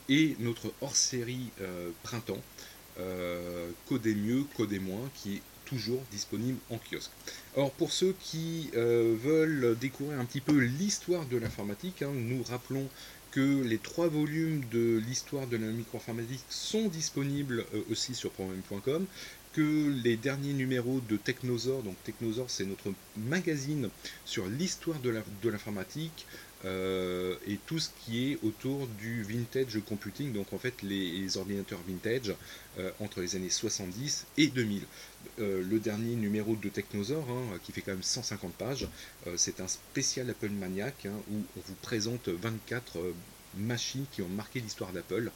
et 0.09 0.37
notre 0.41 0.73
hors-série 0.81 1.51
printemps, 2.03 2.43
Codez 3.89 4.15
mieux, 4.15 4.45
Codez 4.57 4.79
moins, 4.79 5.09
qui 5.15 5.37
est 5.37 5.43
toujours 5.73 6.03
disponible 6.11 6.59
en 6.71 6.79
kiosque. 6.79 7.11
Alors 7.57 7.71
pour 7.73 7.93
ceux 7.93 8.15
qui 8.21 8.71
euh, 8.77 9.17
veulent 9.23 9.77
découvrir 9.81 10.21
un 10.21 10.25
petit 10.25 10.41
peu 10.41 10.59
l'histoire 10.59 11.25
de 11.27 11.39
l'informatique, 11.39 12.03
hein, 12.03 12.13
nous 12.15 12.43
rappelons 12.43 12.89
que 13.31 13.63
les 13.63 13.79
trois 13.79 14.09
volumes 14.09 14.63
de 14.71 15.01
l'histoire 15.07 15.47
de 15.47 15.57
la 15.57 15.67
micro-informatique 15.69 16.45
sont 16.51 16.89
disponibles 16.89 17.65
euh, 17.75 17.83
aussi 17.91 18.15
sur 18.15 18.31
programme.com, 18.33 19.07
que 19.53 19.93
les 20.03 20.17
derniers 20.17 20.53
numéros 20.53 21.01
de 21.09 21.17
Technosaur, 21.17 21.83
donc 21.83 21.97
Technosaur 22.05 22.49
c'est 22.49 22.65
notre 22.65 22.93
magazine 23.17 23.88
sur 24.25 24.47
l'histoire 24.47 24.99
de 25.01 25.49
l'informatique, 25.49 26.27
euh, 26.65 27.35
et 27.49 27.59
tout 27.67 27.81
ce 27.81 27.88
qui 28.05 28.31
est 28.31 28.38
autour 28.45 28.87
du 28.87 29.25
vintage 29.25 29.81
computing, 29.88 30.33
donc 30.33 30.53
en 30.53 30.59
fait 30.59 30.83
les, 30.83 31.37
ordinateurs 31.37 31.81
vintage 31.88 32.35
euh, 32.79 32.91
entre 33.01 33.21
les 33.21 33.35
années 33.35 33.51
70 33.51 34.27
et 34.38 34.47
2000. 34.47 34.83
Euh, 35.41 35.62
le 35.69 35.79
dernier 35.81 36.15
numéro 36.15 36.55
de 36.55 36.69
Technosaur, 36.69 37.27
hein, 37.29 37.59
qui 37.65 37.73
fait 37.73 37.81
quand 37.81 37.93
même 37.93 38.03
150 38.03 38.53
pages, 38.53 38.87
c'est 39.37 39.61
un 39.61 39.69
spécial 39.69 40.31
Apple 40.31 40.51
Maniac 40.51 41.07
hein, 41.07 41.12
où 41.31 41.37
on 41.57 41.61
vous 41.67 41.75
présente 41.83 42.29
24 42.29 42.99
machines 43.59 44.07
qui 44.12 44.23
ont 44.23 44.29
marqué 44.29 44.61
l'histoire 44.61 44.93
d'Apple, 44.93 45.31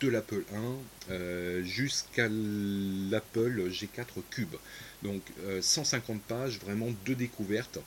de 0.00 0.08
l'Apple 0.08 0.44
1 1.10 1.62
jusqu'à 1.62 2.28
l'Apple 2.28 3.68
G4 3.70 4.22
Cube. 4.30 4.56
Donc 5.02 5.22
150 5.60 6.22
pages 6.22 6.58
vraiment 6.58 6.88
de 7.04 7.14
découvertes 7.14 7.78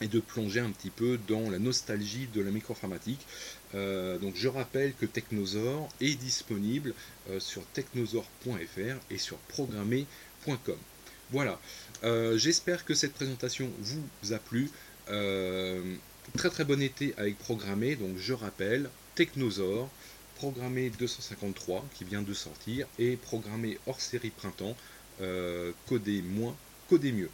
et 0.00 0.08
de 0.08 0.20
plonger 0.20 0.60
un 0.60 0.70
petit 0.70 0.90
peu 0.90 1.18
dans 1.28 1.50
la 1.50 1.58
nostalgie 1.58 2.28
de 2.34 2.40
la 2.40 2.50
micro-informatique. 2.50 3.26
Euh, 3.74 4.18
donc 4.18 4.34
je 4.36 4.48
rappelle 4.48 4.94
que 4.94 5.06
Technosaur 5.06 5.88
est 6.00 6.14
disponible 6.14 6.94
euh, 7.30 7.40
sur 7.40 7.64
technosaur.fr 7.66 8.96
et 9.10 9.18
sur 9.18 9.36
programmé.com. 9.48 10.76
Voilà, 11.30 11.60
euh, 12.04 12.38
j'espère 12.38 12.84
que 12.84 12.94
cette 12.94 13.12
présentation 13.12 13.70
vous 13.82 14.32
a 14.32 14.38
plu. 14.38 14.70
très 15.06 16.50
très 16.50 16.64
bon 16.64 16.80
été 16.80 17.14
avec 17.16 17.38
Programmé, 17.38 17.96
donc 17.96 18.16
je 18.18 18.32
rappelle, 18.32 18.90
Technosaur, 19.14 19.90
Programmé 20.38 20.90
253 20.90 21.84
qui 21.94 22.04
vient 22.04 22.22
de 22.22 22.32
sortir 22.32 22.86
et 23.00 23.16
Programmé 23.16 23.78
hors 23.86 24.00
série 24.00 24.30
printemps, 24.30 24.76
coder 25.88 26.22
moins, 26.22 26.54
coder 26.88 27.10
mieux. 27.10 27.30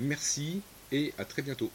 Merci 0.00 0.60
et 0.90 1.14
à 1.16 1.24
très 1.24 1.42
bientôt. 1.42 1.70